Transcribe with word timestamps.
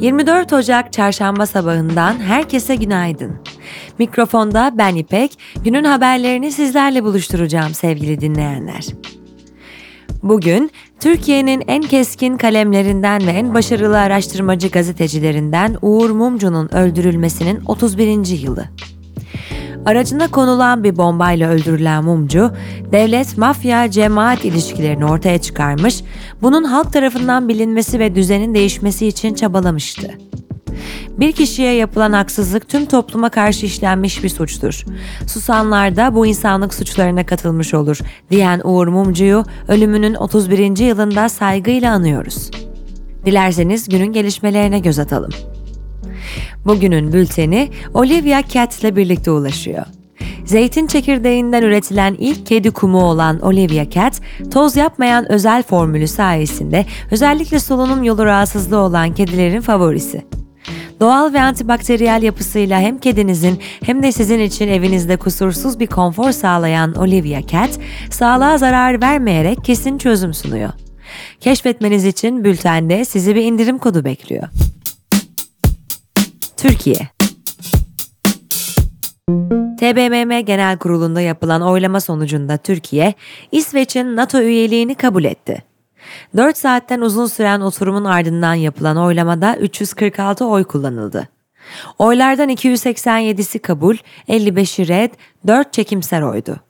24 0.00 0.52
Ocak 0.52 0.92
çarşamba 0.92 1.46
sabahından 1.46 2.20
herkese 2.20 2.76
günaydın. 2.76 3.32
Mikrofonda 3.98 4.72
ben 4.78 4.94
İpek, 4.94 5.38
günün 5.64 5.84
haberlerini 5.84 6.52
sizlerle 6.52 7.04
buluşturacağım 7.04 7.74
sevgili 7.74 8.20
dinleyenler. 8.20 8.86
Bugün 10.22 10.70
Türkiye'nin 11.00 11.62
en 11.68 11.82
keskin 11.82 12.36
kalemlerinden 12.36 13.26
ve 13.26 13.30
en 13.30 13.54
başarılı 13.54 13.98
araştırmacı 13.98 14.68
gazetecilerinden 14.68 15.76
Uğur 15.82 16.10
Mumcu'nun 16.10 16.74
öldürülmesinin 16.74 17.60
31. 17.66 18.26
yılı. 18.26 18.64
Aracına 19.86 20.28
konulan 20.28 20.84
bir 20.84 20.96
bombayla 20.96 21.50
öldürülen 21.50 22.04
Mumcu, 22.04 22.50
devlet-mafya 22.92 23.90
cemaat 23.90 24.44
ilişkilerini 24.44 25.04
ortaya 25.04 25.38
çıkarmış, 25.38 26.00
bunun 26.42 26.64
halk 26.64 26.92
tarafından 26.92 27.48
bilinmesi 27.48 27.98
ve 27.98 28.14
düzenin 28.14 28.54
değişmesi 28.54 29.06
için 29.06 29.34
çabalamıştı. 29.34 30.10
Bir 31.18 31.32
kişiye 31.32 31.72
yapılan 31.74 32.12
haksızlık 32.12 32.68
tüm 32.68 32.86
topluma 32.86 33.28
karşı 33.28 33.66
işlenmiş 33.66 34.24
bir 34.24 34.28
suçtur. 34.28 34.84
Susanlar 35.26 35.96
da 35.96 36.14
bu 36.14 36.26
insanlık 36.26 36.74
suçlarına 36.74 37.26
katılmış 37.26 37.74
olur 37.74 37.98
diyen 38.30 38.60
Uğur 38.64 38.88
Mumcu'yu 38.88 39.44
ölümünün 39.68 40.14
31. 40.14 40.76
yılında 40.78 41.28
saygıyla 41.28 41.92
anıyoruz. 41.92 42.50
Dilerseniz 43.24 43.88
günün 43.88 44.12
gelişmelerine 44.12 44.78
göz 44.78 44.98
atalım. 44.98 45.57
Bugünün 46.66 47.12
bülteni 47.12 47.70
Olivia 47.94 48.42
Cat 48.48 48.80
ile 48.80 48.96
birlikte 48.96 49.30
ulaşıyor. 49.30 49.86
Zeytin 50.44 50.86
çekirdeğinden 50.86 51.62
üretilen 51.62 52.16
ilk 52.18 52.46
kedi 52.46 52.70
kumu 52.70 53.04
olan 53.04 53.40
Olivia 53.40 53.90
Cat, 53.90 54.20
toz 54.50 54.76
yapmayan 54.76 55.32
özel 55.32 55.62
formülü 55.62 56.08
sayesinde 56.08 56.86
özellikle 57.10 57.60
solunum 57.60 58.02
yolu 58.02 58.24
rahatsızlığı 58.24 58.78
olan 58.78 59.14
kedilerin 59.14 59.60
favorisi. 59.60 60.24
Doğal 61.00 61.32
ve 61.32 61.40
antibakteriyel 61.40 62.22
yapısıyla 62.22 62.80
hem 62.80 62.98
kedinizin 62.98 63.58
hem 63.84 64.02
de 64.02 64.12
sizin 64.12 64.40
için 64.40 64.68
evinizde 64.68 65.16
kusursuz 65.16 65.80
bir 65.80 65.86
konfor 65.86 66.32
sağlayan 66.32 66.94
Olivia 66.94 67.46
Cat, 67.46 67.78
sağlığa 68.10 68.58
zarar 68.58 69.02
vermeyerek 69.02 69.64
kesin 69.64 69.98
çözüm 69.98 70.34
sunuyor. 70.34 70.70
Keşfetmeniz 71.40 72.04
için 72.04 72.44
bültende 72.44 73.04
sizi 73.04 73.34
bir 73.34 73.42
indirim 73.42 73.78
kodu 73.78 74.04
bekliyor. 74.04 74.48
Türkiye 76.58 77.08
TBMM 79.78 80.40
Genel 80.40 80.78
Kurulu'nda 80.78 81.20
yapılan 81.20 81.62
oylama 81.62 82.00
sonucunda 82.00 82.56
Türkiye, 82.56 83.14
İsveç'in 83.52 84.16
NATO 84.16 84.40
üyeliğini 84.40 84.94
kabul 84.94 85.24
etti. 85.24 85.62
4 86.36 86.58
saatten 86.58 87.00
uzun 87.00 87.26
süren 87.26 87.60
oturumun 87.60 88.04
ardından 88.04 88.54
yapılan 88.54 88.96
oylamada 88.96 89.56
346 89.56 90.46
oy 90.46 90.64
kullanıldı. 90.64 91.28
Oylardan 91.98 92.50
287'si 92.50 93.58
kabul, 93.58 93.96
55'i 94.28 94.88
red, 94.88 95.10
4 95.46 95.72
çekimser 95.72 96.22
oydu. 96.22 96.60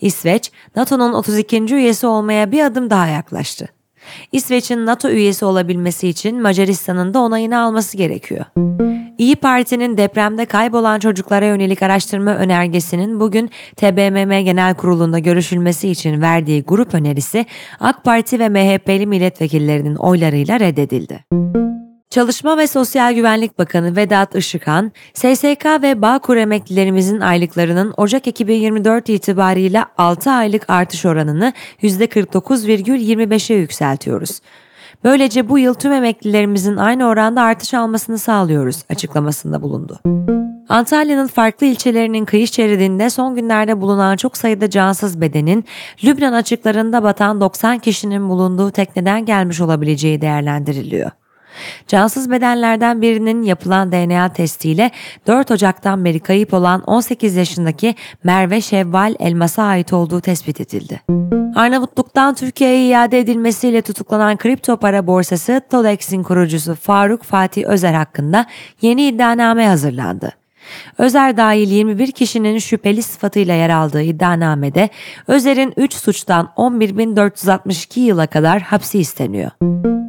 İsveç, 0.00 0.52
NATO'nun 0.76 1.12
32. 1.12 1.74
üyesi 1.74 2.06
olmaya 2.06 2.52
bir 2.52 2.64
adım 2.64 2.90
daha 2.90 3.06
yaklaştı. 3.06 3.68
İsveç'in 4.32 4.86
NATO 4.86 5.08
üyesi 5.08 5.44
olabilmesi 5.44 6.08
için 6.08 6.42
Macaristan'ın 6.42 7.14
da 7.14 7.20
onayını 7.20 7.60
alması 7.60 7.96
gerekiyor. 7.96 8.44
İyi 9.20 9.36
Parti'nin 9.36 9.96
depremde 9.96 10.44
kaybolan 10.44 10.98
çocuklara 10.98 11.46
yönelik 11.46 11.82
araştırma 11.82 12.30
önergesinin 12.30 13.20
bugün 13.20 13.50
TBMM 13.76 14.44
Genel 14.44 14.74
Kurulu'nda 14.74 15.18
görüşülmesi 15.18 15.88
için 15.88 16.22
verdiği 16.22 16.62
grup 16.62 16.94
önerisi 16.94 17.46
AK 17.80 18.04
Parti 18.04 18.38
ve 18.38 18.48
MHP'li 18.48 19.06
milletvekillerinin 19.06 19.94
oylarıyla 19.96 20.60
reddedildi. 20.60 21.24
Çalışma 22.10 22.58
ve 22.58 22.66
Sosyal 22.66 23.14
Güvenlik 23.14 23.58
Bakanı 23.58 23.96
Vedat 23.96 24.34
Işıkhan, 24.34 24.92
SSK 25.14 25.66
ve 25.82 26.02
Bağkur 26.02 26.36
emeklilerimizin 26.36 27.20
aylıklarının 27.20 27.94
Ocak 27.96 28.26
2024 28.26 29.08
itibariyle 29.08 29.84
6 29.98 30.30
aylık 30.30 30.70
artış 30.70 31.06
oranını 31.06 31.52
%49,25'e 31.82 33.56
yükseltiyoruz. 33.56 34.40
Böylece 35.04 35.48
bu 35.48 35.58
yıl 35.58 35.74
tüm 35.74 35.92
emeklilerimizin 35.92 36.76
aynı 36.76 37.06
oranda 37.06 37.42
artış 37.42 37.74
almasını 37.74 38.18
sağlıyoruz 38.18 38.82
açıklamasında 38.90 39.62
bulundu. 39.62 40.00
Antalya'nın 40.68 41.26
farklı 41.26 41.66
ilçelerinin 41.66 42.24
kıyı 42.24 42.46
şeridinde 42.46 43.10
son 43.10 43.34
günlerde 43.34 43.80
bulunan 43.80 44.16
çok 44.16 44.36
sayıda 44.36 44.70
cansız 44.70 45.20
bedenin 45.20 45.64
Lübnan 46.04 46.32
açıklarında 46.32 47.02
batan 47.02 47.40
90 47.40 47.78
kişinin 47.78 48.28
bulunduğu 48.28 48.70
tekneden 48.70 49.24
gelmiş 49.24 49.60
olabileceği 49.60 50.20
değerlendiriliyor. 50.20 51.10
Cansız 51.86 52.30
bedenlerden 52.30 53.02
birinin 53.02 53.42
yapılan 53.42 53.92
DNA 53.92 54.32
testiyle 54.32 54.90
4 55.26 55.50
Ocak'tan 55.50 56.04
beri 56.04 56.20
kayıp 56.20 56.54
olan 56.54 56.82
18 56.82 57.36
yaşındaki 57.36 57.94
Merve 58.24 58.60
Şevval 58.60 59.14
Elmas'a 59.18 59.62
ait 59.62 59.92
olduğu 59.92 60.20
tespit 60.20 60.60
edildi. 60.60 61.00
Arnavutluk'tan 61.54 62.34
Türkiye'ye 62.34 62.88
iade 62.88 63.18
edilmesiyle 63.18 63.82
tutuklanan 63.82 64.36
kripto 64.36 64.76
para 64.76 65.06
borsası 65.06 65.60
Tolex'in 65.70 66.22
kurucusu 66.22 66.74
Faruk 66.74 67.22
Fatih 67.22 67.64
Özer 67.66 67.94
hakkında 67.94 68.46
yeni 68.82 69.06
iddianame 69.06 69.68
hazırlandı. 69.68 70.39
Özer 70.98 71.36
dahil 71.36 71.70
21 71.70 72.12
kişinin 72.12 72.58
şüpheli 72.58 73.02
sıfatıyla 73.02 73.54
yer 73.54 73.70
aldığı 73.70 74.02
iddianamede 74.02 74.88
Özer'in 75.26 75.72
3 75.76 75.94
suçtan 75.94 76.50
11.462 76.56 78.00
yıla 78.00 78.26
kadar 78.26 78.62
hapsi 78.62 78.98
isteniyor. 78.98 79.50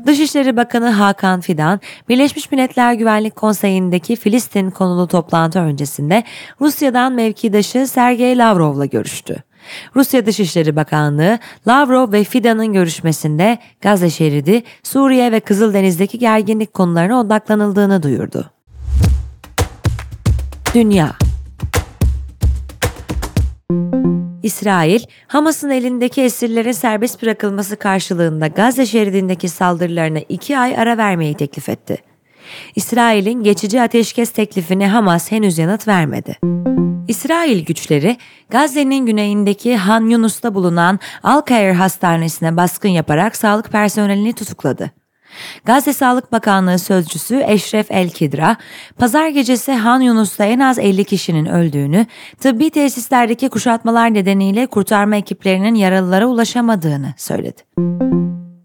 Dışişleri 0.06 0.58
Bakanı 0.58 0.90
Hakan 0.90 1.42
Fidan, 1.42 1.80
Birleşmiş 2.10 2.52
Milletler 2.52 2.94
Güvenlik 2.94 3.36
Konseyi'ndeki 3.36 4.16
Filistin 4.16 4.70
konulu 4.70 5.08
toplantı 5.08 5.60
öncesinde 5.60 6.24
Rusya'dan 6.62 7.14
mevkidaşı 7.14 7.88
Sergey 7.88 8.38
Lavrov'la 8.38 8.86
görüştü. 8.86 9.44
Rusya 9.96 10.26
Dışişleri 10.26 10.76
Bakanlığı, 10.76 11.40
Lavrov 11.68 12.12
ve 12.12 12.24
Fidan'ın 12.24 12.74
görüşmesinde 12.74 13.58
Gazze 13.82 14.10
şeridi, 14.10 14.64
Suriye 14.84 15.32
ve 15.32 15.40
Kızıldeniz'deki 15.40 16.20
gerginlik 16.20 16.74
konularına 16.74 17.20
odaklanıldığını 17.20 18.04
duyurdu. 18.04 18.52
Dünya 20.74 21.16
İsrail, 24.44 25.04
Hamas'ın 25.28 25.70
elindeki 25.70 26.22
esirlerin 26.22 26.72
serbest 26.72 27.22
bırakılması 27.22 27.76
karşılığında 27.76 28.48
Gazze 28.48 28.86
şeridindeki 28.86 29.50
saldırılarına 29.50 30.20
iki 30.20 30.58
ay 30.58 30.78
ara 30.78 30.98
vermeyi 30.98 31.34
teklif 31.36 31.70
etti. 31.70 31.98
İsrail'in 32.76 33.44
geçici 33.44 33.82
ateşkes 33.82 34.32
teklifine 34.32 34.88
Hamas 34.88 35.32
henüz 35.32 35.58
yanıt 35.58 35.88
vermedi. 35.88 36.38
İsrail 37.08 37.66
güçleri 37.66 38.18
Gazze'nin 38.50 39.06
güneyindeki 39.06 39.78
Han 39.78 40.06
Yunus'ta 40.06 40.54
bulunan 40.54 41.00
Al-Kair 41.24 41.74
Hastanesi'ne 41.74 42.58
baskın 42.58 42.90
yaparak 42.90 43.36
sağlık 43.36 43.72
personelini 43.72 44.34
tutukladı. 44.34 45.01
Gazze 45.66 45.94
Sağlık 45.94 46.32
Bakanlığı 46.32 46.80
sözcüsü 46.80 47.44
Eşref 47.48 47.92
El 47.92 48.10
Kidra, 48.10 48.58
pazar 48.98 49.28
gecesi 49.28 49.72
Han 49.72 50.02
Yunus'ta 50.02 50.46
en 50.46 50.60
az 50.60 50.80
50 50.80 51.04
kişinin 51.04 51.46
öldüğünü, 51.46 52.06
tıbbi 52.40 52.70
tesislerdeki 52.70 53.50
kuşatmalar 53.50 54.14
nedeniyle 54.14 54.68
kurtarma 54.68 55.16
ekiplerinin 55.16 55.76
yaralılara 55.76 56.26
ulaşamadığını 56.26 57.14
söyledi. 57.18 57.62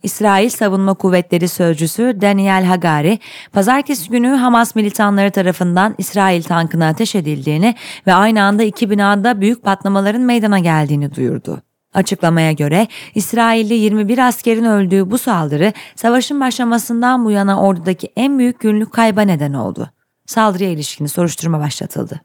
İsrail 0.07 0.49
Savunma 0.49 0.95
Kuvvetleri 0.95 1.49
Sözcüsü 1.49 2.19
Daniel 2.21 2.65
Hagari, 2.65 3.19
pazartesi 3.53 4.11
günü 4.11 4.29
Hamas 4.29 4.75
militanları 4.75 5.31
tarafından 5.31 5.95
İsrail 5.99 6.43
tankına 6.43 6.89
ateş 6.89 7.15
edildiğini 7.15 7.75
ve 8.07 8.15
aynı 8.15 8.43
anda 8.43 8.63
iki 8.63 8.91
binada 8.91 9.41
büyük 9.41 9.63
patlamaların 9.63 10.23
meydana 10.23 10.59
geldiğini 10.59 11.15
duyurdu. 11.15 11.66
Açıklamaya 11.97 12.53
göre 12.53 12.89
İsrailli 13.15 13.75
21 13.75 14.19
askerin 14.19 14.65
öldüğü 14.65 15.11
bu 15.11 15.19
saldırı 15.19 15.73
savaşın 15.97 16.41
başlamasından 16.41 17.25
bu 17.25 17.31
yana 17.31 17.63
ordudaki 17.63 18.13
en 18.17 18.39
büyük 18.39 18.61
günlük 18.61 18.93
kayba 18.93 19.23
neden 19.23 19.53
oldu. 19.53 19.91
Saldırıya 20.27 20.71
ilişkin 20.71 21.07
soruşturma 21.07 21.61
başlatıldı. 21.61 22.21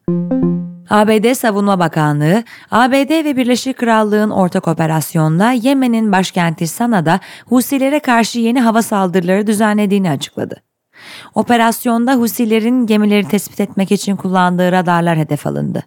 ABD 0.90 1.34
Savunma 1.34 1.80
Bakanlığı, 1.80 2.44
ABD 2.72 3.26
ve 3.26 3.38
Birleşik 3.38 3.78
Krallığın 3.78 4.30
ortak 4.30 4.68
operasyonla 4.68 5.52
Yemen'in 5.52 6.12
başkenti 6.12 6.68
Sana'da 6.68 7.20
Husilere 7.46 8.00
karşı 8.00 8.40
yeni 8.40 8.62
hava 8.62 8.82
saldırıları 8.82 9.48
düzenlediğini 9.48 10.10
açıkladı. 10.10 10.64
Operasyonda 11.36 12.14
Husilerin 12.14 12.86
gemileri 12.86 13.28
tespit 13.28 13.60
etmek 13.60 13.92
için 13.92 14.16
kullandığı 14.16 14.72
radarlar 14.72 15.18
hedef 15.18 15.48
alındı. 15.48 15.84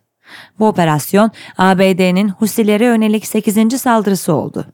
Bu 0.59 0.67
operasyon 0.67 1.31
ABD'nin 1.59 2.29
Husilere 2.29 2.85
yönelik 2.85 3.27
8. 3.27 3.81
saldırısı 3.81 4.35
oldu. 4.35 4.67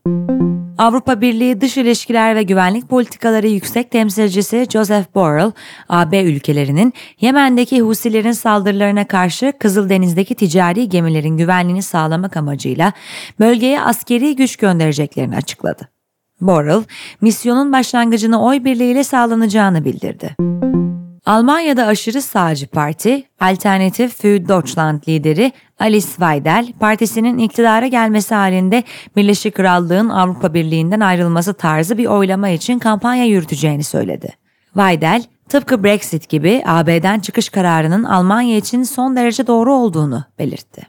Avrupa 0.81 1.21
Birliği 1.21 1.61
Dış 1.61 1.77
İlişkiler 1.77 2.37
ve 2.37 2.43
Güvenlik 2.43 2.89
Politikaları 2.89 3.49
Yüksek 3.49 3.91
Temsilcisi 3.91 4.67
Joseph 4.71 5.15
Borrell, 5.15 5.53
AB 5.89 6.23
ülkelerinin 6.23 6.93
Yemen'deki 7.21 7.81
Husilerin 7.81 8.33
saldırılarına 8.33 9.07
karşı 9.07 9.53
Kızıldeniz'deki 9.59 10.35
ticari 10.35 10.89
gemilerin 10.89 11.37
güvenliğini 11.37 11.83
sağlamak 11.83 12.37
amacıyla 12.37 12.93
bölgeye 13.41 13.81
askeri 13.81 14.37
güç 14.37 14.57
göndereceklerini 14.57 15.37
açıkladı. 15.37 15.89
Borrell, 16.41 16.83
misyonun 17.21 17.73
başlangıcını 17.73 18.45
oy 18.45 18.65
birliğiyle 18.65 19.05
sağlanacağını 19.05 19.85
bildirdi. 19.85 20.37
Almanya'da 21.31 21.87
aşırı 21.87 22.23
sağcı 22.23 22.67
parti, 22.67 23.25
Alternatif 23.41 24.23
für 24.23 24.49
Deutschland 24.49 25.03
lideri 25.09 25.53
Alice 25.79 26.07
Weidel, 26.07 26.73
partisinin 26.81 27.39
iktidara 27.39 27.87
gelmesi 27.87 28.35
halinde 28.35 28.85
Birleşik 29.17 29.55
Krallığın 29.55 30.09
Avrupa 30.09 30.55
Birliği'nden 30.55 31.01
ayrılması 31.01 31.55
tarzı 31.55 31.99
bir 31.99 32.07
oylama 32.07 32.49
için 32.49 32.79
kampanya 32.79 33.25
yürüteceğini 33.25 33.85
söyledi. 33.85 34.33
Weidel, 34.75 35.25
tıpkı 35.51 35.85
Brexit 35.85 36.29
gibi 36.29 36.63
AB'den 36.67 37.21
çıkış 37.21 37.49
kararının 37.49 38.05
Almanya 38.05 38.57
için 38.57 38.83
son 38.83 39.17
derece 39.17 39.47
doğru 39.47 39.75
olduğunu 39.75 40.25
belirtti. 40.39 40.87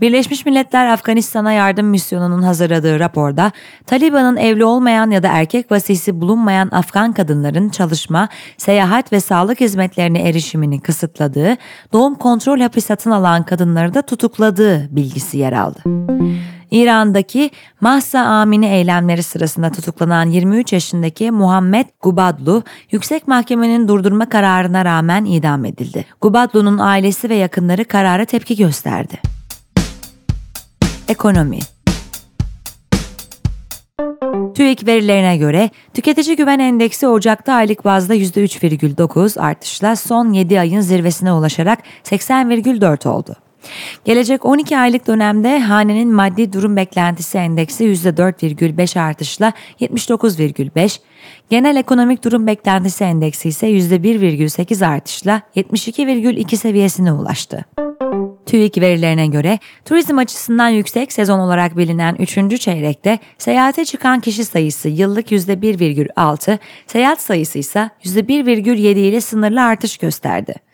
Birleşmiş 0.00 0.46
Milletler 0.46 0.86
Afganistan'a 0.86 1.52
yardım 1.52 1.86
misyonunun 1.86 2.42
hazırladığı 2.42 3.00
raporda 3.00 3.52
Taliban'ın 3.86 4.36
evli 4.36 4.64
olmayan 4.64 5.10
ya 5.10 5.22
da 5.22 5.28
erkek 5.28 5.72
vasisi 5.72 6.20
bulunmayan 6.20 6.68
Afgan 6.72 7.12
kadınların 7.12 7.68
çalışma, 7.68 8.28
seyahat 8.56 9.12
ve 9.12 9.20
sağlık 9.20 9.60
hizmetlerine 9.60 10.28
erişimini 10.28 10.80
kısıtladığı, 10.80 11.56
doğum 11.92 12.14
kontrol 12.14 12.60
hapı 12.60 12.80
satın 12.80 13.10
alan 13.10 13.42
kadınları 13.42 13.94
da 13.94 14.02
tutukladığı 14.02 14.96
bilgisi 14.96 15.38
yer 15.38 15.52
aldı. 15.52 15.82
İran'daki 16.76 17.50
Mahsa 17.80 18.20
Amini 18.20 18.66
eylemleri 18.66 19.22
sırasında 19.22 19.70
tutuklanan 19.70 20.26
23 20.26 20.72
yaşındaki 20.72 21.30
Muhammed 21.30 21.86
Gubadlu, 22.02 22.62
yüksek 22.90 23.28
mahkemenin 23.28 23.88
durdurma 23.88 24.28
kararına 24.28 24.84
rağmen 24.84 25.24
idam 25.24 25.64
edildi. 25.64 26.04
Gubadlu'nun 26.20 26.78
ailesi 26.78 27.30
ve 27.30 27.34
yakınları 27.34 27.84
karara 27.84 28.24
tepki 28.24 28.56
gösterdi. 28.56 29.20
Ekonomi 31.08 31.58
TÜİK 34.54 34.86
verilerine 34.86 35.36
göre 35.36 35.70
tüketici 35.94 36.36
güven 36.36 36.58
endeksi 36.58 37.08
Ocak'ta 37.08 37.52
aylık 37.52 37.84
bazda 37.84 38.14
%3,9 38.14 39.40
artışla 39.40 39.96
son 39.96 40.32
7 40.32 40.60
ayın 40.60 40.80
zirvesine 40.80 41.32
ulaşarak 41.32 41.78
80,4 42.04 43.08
oldu. 43.08 43.45
Gelecek 44.04 44.44
12 44.44 44.78
aylık 44.78 45.06
dönemde 45.06 45.60
hanenin 45.60 46.12
maddi 46.12 46.52
durum 46.52 46.76
beklentisi 46.76 47.38
endeksi 47.38 47.84
%4,5 47.84 49.00
artışla 49.00 49.52
79,5, 49.80 50.98
genel 51.50 51.76
ekonomik 51.76 52.24
durum 52.24 52.46
beklentisi 52.46 53.04
endeksi 53.04 53.48
ise 53.48 53.70
%1,8 53.70 54.86
artışla 54.86 55.42
72,2 55.56 56.56
seviyesine 56.56 57.12
ulaştı. 57.12 57.64
TÜİK 58.46 58.78
verilerine 58.78 59.26
göre 59.26 59.58
turizm 59.84 60.18
açısından 60.18 60.68
yüksek 60.68 61.12
sezon 61.12 61.38
olarak 61.38 61.76
bilinen 61.76 62.14
3. 62.14 62.60
çeyrekte 62.60 63.18
seyahate 63.38 63.84
çıkan 63.84 64.20
kişi 64.20 64.44
sayısı 64.44 64.88
yıllık 64.88 65.32
%1,6, 65.32 66.58
seyahat 66.86 67.20
sayısı 67.20 67.58
ise 67.58 67.90
%1,7 68.04 68.98
ile 68.98 69.20
sınırlı 69.20 69.62
artış 69.62 69.96
gösterdi. 69.98 70.65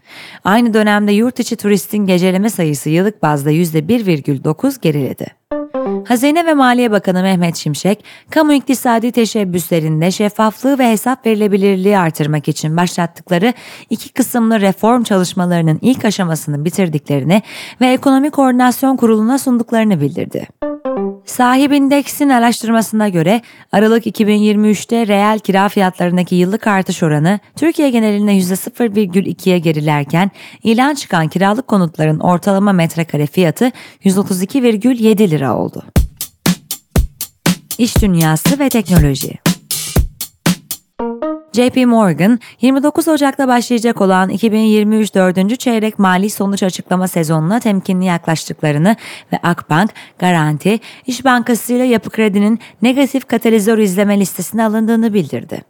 Aynı 0.45 0.75
dönemde 0.75 1.13
yurt 1.13 1.41
içi 1.41 1.57
turistin 1.57 2.07
geceleme 2.07 2.51
sayısı 2.51 2.91
yıllık 2.91 3.23
bazda 3.23 3.53
%1,9 3.53 4.81
geriledi. 4.81 5.27
Hazine 6.09 6.47
ve 6.47 6.55
Maliye 6.55 6.91
Bakanı 6.91 7.23
Mehmet 7.23 7.57
Şimşek, 7.57 8.05
kamu 8.31 8.53
iktisadi 8.53 9.13
teşebbüslerinde 9.13 10.11
şeffaflığı 10.11 10.79
ve 10.79 10.91
hesap 10.91 11.27
verilebilirliği 11.27 11.99
artırmak 11.99 12.49
için 12.49 12.77
başlattıkları 12.77 13.53
iki 13.91 14.13
kısımlı 14.13 14.61
reform 14.61 15.03
çalışmalarının 15.03 15.79
ilk 15.83 16.05
aşamasını 16.05 16.65
bitirdiklerini 16.65 17.43
ve 17.81 17.93
Ekonomi 17.93 18.31
Koordinasyon 18.31 18.97
Kurulu'na 18.97 19.39
sunduklarını 19.39 20.01
bildirdi. 20.01 20.49
Sahip 21.27 21.73
indeksin 21.73 22.29
araştırmasına 22.29 23.09
göre 23.09 23.43
Aralık 23.73 24.07
2023'te 24.07 25.07
reel 25.07 25.39
kira 25.39 25.69
fiyatlarındaki 25.69 26.35
yıllık 26.35 26.67
artış 26.67 27.03
oranı 27.03 27.41
Türkiye 27.57 27.91
genelinde 27.91 28.33
%0,2'ye 28.33 29.59
gerilerken 29.59 30.31
ilan 30.63 30.95
çıkan 30.95 31.29
kiralık 31.29 31.69
konutların 31.69 32.21
ortalama 32.21 32.73
metrekare 32.73 33.27
fiyatı 33.27 33.73
132,7 34.05 35.31
lira 35.31 35.57
oldu. 35.57 35.85
İş 37.79 38.03
Dünyası 38.03 38.59
ve 38.59 38.69
Teknoloji 38.69 39.52
JP 41.53 41.87
Morgan, 41.87 42.39
29 42.61 43.09
Ocak'ta 43.09 43.49
başlayacak 43.49 44.01
olan 44.01 44.29
2023 44.29 45.15
4. 45.15 45.59
çeyrek 45.59 45.99
mali 45.99 46.31
sonuç 46.31 46.63
açıklama 46.63 47.09
sezonuna 47.09 47.61
temkinli 47.61 48.05
yaklaştıklarını 48.05 48.97
ve 49.33 49.39
Akbank, 49.43 49.91
Garanti, 50.19 50.81
İş 51.07 51.25
Bankası 51.25 51.73
ile 51.73 51.85
Yapı 51.85 52.11
Kredi'nin 52.11 52.59
negatif 52.83 53.27
katalizör 53.27 53.79
izleme 53.79 54.21
listesine 54.21 54.65
alındığını 54.65 55.15
bildirdi. 55.15 55.63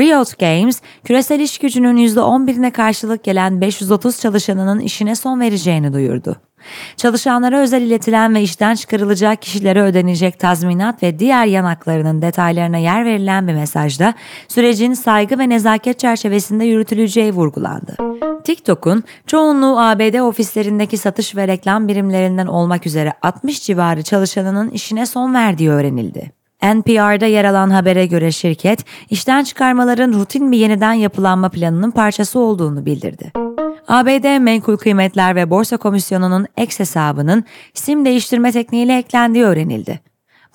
Riot 0.00 0.38
Games, 0.38 0.82
küresel 1.04 1.40
iş 1.40 1.58
gücünün 1.58 1.96
%11'ine 1.96 2.70
karşılık 2.70 3.24
gelen 3.24 3.60
530 3.60 4.20
çalışanının 4.20 4.80
işine 4.80 5.14
son 5.14 5.40
vereceğini 5.40 5.92
duyurdu. 5.92 6.47
Çalışanlara 6.96 7.58
özel 7.60 7.82
iletilen 7.82 8.34
ve 8.34 8.42
işten 8.42 8.74
çıkarılacak 8.74 9.42
kişilere 9.42 9.82
ödenecek 9.82 10.38
tazminat 10.38 11.02
ve 11.02 11.18
diğer 11.18 11.46
yanaklarının 11.46 12.22
detaylarına 12.22 12.76
yer 12.76 13.04
verilen 13.04 13.48
bir 13.48 13.54
mesajda 13.54 14.14
sürecin 14.48 14.94
saygı 14.94 15.38
ve 15.38 15.48
nezaket 15.48 15.98
çerçevesinde 15.98 16.64
yürütüleceği 16.64 17.32
vurgulandı. 17.32 17.96
TikTok'un 18.44 19.04
çoğunluğu 19.26 19.80
ABD 19.80 20.18
ofislerindeki 20.20 20.96
satış 20.96 21.36
ve 21.36 21.48
reklam 21.48 21.88
birimlerinden 21.88 22.46
olmak 22.46 22.86
üzere 22.86 23.12
60 23.22 23.62
civarı 23.62 24.02
çalışanının 24.02 24.70
işine 24.70 25.06
son 25.06 25.34
verdiği 25.34 25.70
öğrenildi. 25.70 26.38
NPR'da 26.62 27.26
yer 27.26 27.44
alan 27.44 27.70
habere 27.70 28.06
göre 28.06 28.32
şirket, 28.32 28.84
işten 29.10 29.44
çıkarmaların 29.44 30.12
rutin 30.12 30.52
bir 30.52 30.58
yeniden 30.58 30.92
yapılanma 30.92 31.48
planının 31.48 31.90
parçası 31.90 32.38
olduğunu 32.38 32.86
bildirdi. 32.86 33.47
ABD 33.88 34.38
Menkul 34.38 34.76
Kıymetler 34.76 35.36
ve 35.36 35.50
Borsa 35.50 35.76
Komisyonu'nun 35.76 36.46
X 36.56 36.80
hesabının 36.80 37.44
sim 37.74 38.04
değiştirme 38.04 38.52
tekniğiyle 38.52 38.98
eklendiği 38.98 39.44
öğrenildi. 39.44 40.00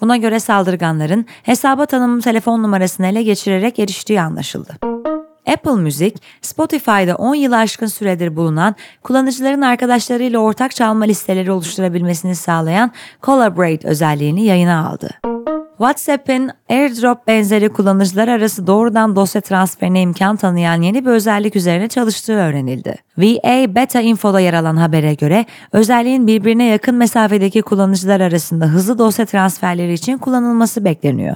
Buna 0.01 0.17
göre 0.17 0.39
saldırganların 0.39 1.25
hesaba 1.43 1.85
tanımlı 1.85 2.21
telefon 2.21 2.63
numarasını 2.63 3.07
ele 3.07 3.23
geçirerek 3.23 3.79
eriştiği 3.79 4.21
anlaşıldı. 4.21 4.77
Apple 5.47 5.71
Music, 5.71 6.15
Spotify'da 6.41 7.15
10 7.15 7.35
yıl 7.35 7.51
aşkın 7.51 7.87
süredir 7.87 8.35
bulunan 8.35 8.75
kullanıcıların 9.03 9.61
arkadaşlarıyla 9.61 10.39
ortak 10.39 10.75
çalma 10.75 11.05
listeleri 11.05 11.51
oluşturabilmesini 11.51 12.35
sağlayan 12.35 12.91
Collaborate 13.23 13.87
özelliğini 13.87 14.45
yayına 14.45 14.87
aldı. 14.87 15.09
WhatsApp'in 15.77 16.51
AirDrop 16.69 17.27
benzeri 17.27 17.69
kullanıcılar 17.69 18.27
arası 18.27 18.67
doğrudan 18.67 19.15
dosya 19.15 19.41
transferine 19.41 20.01
imkan 20.01 20.35
tanıyan 20.35 20.81
yeni 20.81 21.05
bir 21.05 21.09
özellik 21.09 21.55
üzerine 21.55 21.87
çalıştığı 21.87 22.33
öğrenildi. 22.33 22.95
VA 23.17 23.75
Beta 23.75 24.01
Info'da 24.01 24.39
yer 24.39 24.53
alan 24.53 24.77
habere 24.77 25.13
göre 25.13 25.45
özelliğin 25.71 26.27
birbirine 26.27 26.65
yakın 26.65 26.95
mesafedeki 26.95 27.61
kullanıcılar 27.61 28.21
arasında 28.21 28.65
hızlı 28.65 28.97
dosya 28.97 29.25
transferleri 29.25 29.93
için 29.93 30.17
kullanılması 30.17 30.85
bekleniyor. 30.85 31.35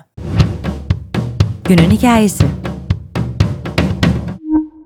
Günün 1.63 1.89
hikayesi 1.89 2.45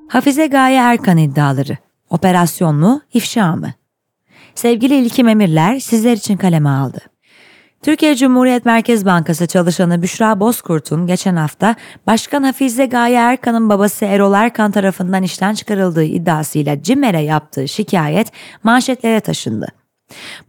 Hafize 0.08 0.48
Gaye 0.48 0.78
Erkan 0.78 1.18
iddiaları 1.18 1.78
Operasyon 2.10 2.76
mu, 2.76 3.02
ifşa 3.14 3.56
mı? 3.56 3.74
Sevgili 4.56 4.96
İlkim 4.96 5.28
Emirler 5.28 5.80
sizler 5.80 6.14
için 6.14 6.38
kaleme 6.38 6.70
aldı. 6.70 7.11
Türkiye 7.82 8.16
Cumhuriyet 8.16 8.66
Merkez 8.66 9.06
Bankası 9.06 9.48
çalışanı 9.48 10.02
Büşra 10.02 10.40
Bozkurt'un 10.40 11.08
geçen 11.08 11.36
hafta 11.36 11.76
Başkan 12.08 12.44
Hafize 12.44 12.86
Gaye 12.86 13.16
Erkan'ın 13.16 13.70
babası 13.70 14.06
Erol 14.06 14.34
Erkan 14.34 14.72
tarafından 14.72 15.24
işten 15.24 15.54
çıkarıldığı 15.54 16.04
iddiasıyla 16.04 16.84
CİMER'e 16.84 17.22
yaptığı 17.22 17.68
şikayet 17.68 18.32
manşetlere 18.64 19.20
taşındı. 19.20 19.81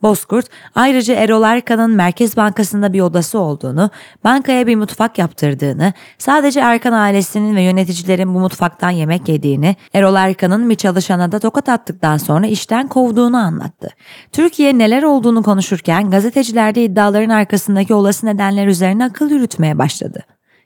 Bozkurt 0.02 0.46
ayrıca 0.74 1.14
Erol 1.14 1.42
Erkan'ın 1.42 1.90
Merkez 1.90 2.36
Bankası'nda 2.36 2.92
bir 2.92 3.00
odası 3.00 3.38
olduğunu, 3.38 3.90
bankaya 4.24 4.66
bir 4.66 4.76
mutfak 4.76 5.18
yaptırdığını, 5.18 5.92
sadece 6.18 6.60
Erkan 6.60 6.92
ailesinin 6.92 7.56
ve 7.56 7.62
yöneticilerin 7.62 8.34
bu 8.34 8.38
mutfaktan 8.40 8.90
yemek 8.90 9.28
yediğini, 9.28 9.76
Erol 9.94 10.14
Erkan'ın 10.14 10.70
bir 10.70 10.74
çalışana 10.74 11.32
da 11.32 11.38
tokat 11.38 11.68
attıktan 11.68 12.16
sonra 12.16 12.46
işten 12.46 12.88
kovduğunu 12.88 13.36
anlattı. 13.36 13.88
Türkiye 14.32 14.78
neler 14.78 15.02
olduğunu 15.02 15.42
konuşurken 15.42 16.10
gazeteciler 16.10 16.74
de 16.74 16.84
iddiaların 16.84 17.30
arkasındaki 17.30 17.94
olası 17.94 18.26
nedenler 18.26 18.66
üzerine 18.66 19.04
akıl 19.04 19.30
yürütmeye 19.30 19.78
başladı. 19.78 20.22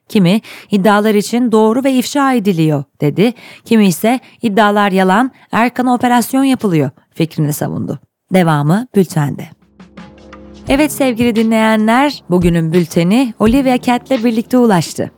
Kimi 0.08 0.40
iddialar 0.70 1.14
için 1.14 1.52
doğru 1.52 1.84
ve 1.84 1.92
ifşa 1.92 2.32
ediliyor 2.32 2.84
dedi, 3.00 3.34
kimi 3.64 3.86
ise 3.86 4.20
iddialar 4.42 4.92
yalan, 4.92 5.30
Erkan'a 5.52 5.94
operasyon 5.94 6.44
yapılıyor 6.44 6.90
fikrini 7.14 7.52
savundu. 7.52 7.98
Devamı 8.32 8.86
bültende. 8.96 9.48
Evet 10.68 10.92
sevgili 10.92 11.36
dinleyenler, 11.36 12.22
bugünün 12.30 12.72
bülteni 12.72 13.34
Olivia 13.38 13.80
Cat'le 13.80 14.24
birlikte 14.24 14.58
ulaştı. 14.58 15.10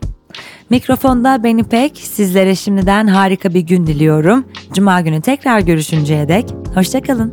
Mikrofonda 0.71 1.45
Beni 1.45 1.65
Pek, 1.65 1.97
sizlere 1.99 2.55
şimdiden 2.55 3.07
harika 3.07 3.55
bir 3.55 3.61
gün 3.61 3.87
diliyorum. 3.87 4.45
Cuma 4.73 5.01
günü 5.01 5.21
tekrar 5.21 5.61
görüşünceye 5.61 6.29
dek, 6.29 6.55
hoşçakalın. 6.75 7.33